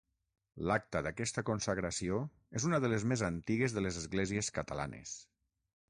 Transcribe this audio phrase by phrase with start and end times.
[0.69, 2.23] L'acta d'aquesta consagració
[2.61, 5.19] és una de les més antigues de les esglésies catalanes.